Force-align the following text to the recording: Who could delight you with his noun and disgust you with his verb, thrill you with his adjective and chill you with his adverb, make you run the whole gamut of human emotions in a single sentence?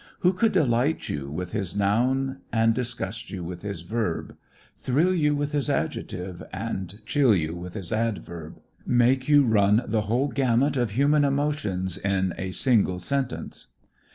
Who 0.21 0.33
could 0.33 0.51
delight 0.51 1.09
you 1.09 1.29
with 1.29 1.51
his 1.51 1.75
noun 1.75 2.39
and 2.51 2.73
disgust 2.73 3.29
you 3.29 3.43
with 3.43 3.61
his 3.61 3.81
verb, 3.83 4.35
thrill 4.75 5.13
you 5.13 5.35
with 5.35 5.51
his 5.51 5.69
adjective 5.69 6.41
and 6.51 6.99
chill 7.05 7.35
you 7.35 7.55
with 7.55 7.75
his 7.75 7.93
adverb, 7.93 8.59
make 8.83 9.27
you 9.29 9.45
run 9.45 9.83
the 9.87 10.01
whole 10.01 10.29
gamut 10.29 10.75
of 10.75 10.89
human 10.89 11.23
emotions 11.23 11.99
in 11.99 12.33
a 12.35 12.49
single 12.49 12.97
sentence? 12.97 13.67